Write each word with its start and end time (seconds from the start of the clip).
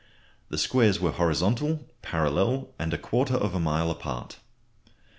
The 0.49 0.57
squares 0.57 0.99
were 0.99 1.11
horizontal, 1.11 1.85
parallel, 2.01 2.69
and 2.79 2.91
a 2.91 2.97
quarter 2.97 3.35
of 3.35 3.53
a 3.53 3.59
mile 3.59 3.91
apart. 3.91 4.37